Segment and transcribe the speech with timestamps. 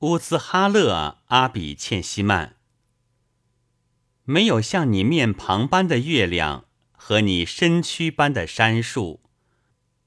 [0.00, 2.54] 乌兹哈勒阿比欠西曼。
[4.22, 9.20] 没有像你面庞般的月亮和你身躯般的杉树，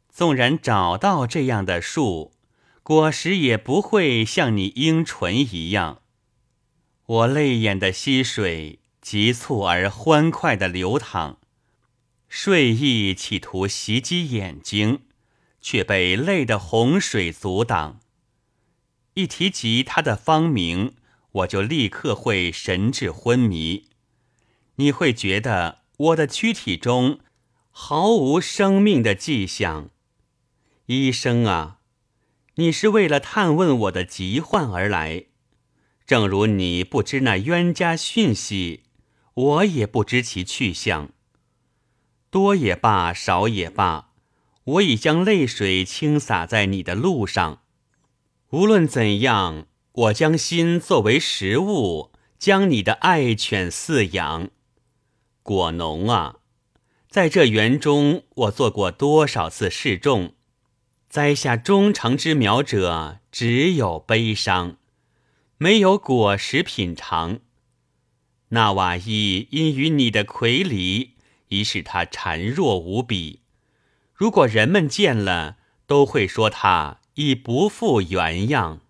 [0.08, 2.32] 纵然找到这样的树，
[2.84, 6.02] 果实也不会像你樱唇一样。
[7.06, 11.40] 我泪眼的溪水急促而欢快的流淌，
[12.30, 15.02] 睡意企图袭击眼睛，
[15.60, 18.01] 却被泪的洪水阻挡。
[19.16, 20.94] 一提及他的芳名，
[21.32, 23.90] 我就立刻会神志昏迷。
[24.76, 27.20] 你会觉得我的躯体中
[27.70, 29.90] 毫无生命的迹象，
[30.86, 31.80] 医生啊，
[32.56, 35.26] 你是为了探问我的疾患而来，
[36.06, 38.84] 正如你不知那冤家讯息，
[39.34, 41.10] 我也不知其去向。
[42.30, 44.12] 多也罢，少也罢，
[44.64, 47.61] 我已将泪水倾洒在你的路上。
[48.52, 54.50] 无论怎样，我将心作为食物，将你的爱犬饲养。
[55.42, 56.40] 果农啊，
[57.08, 60.34] 在这园中，我做过多少次示众，
[61.08, 64.76] 栽下忠诚之苗者，只有悲伤，
[65.58, 67.40] 没有果实品尝。
[68.50, 71.12] 纳瓦伊因与你的魁离，
[71.48, 73.44] 已使他孱弱无比。
[74.14, 75.56] 如果人们见了，
[75.88, 78.82] 都会说他已不复原样。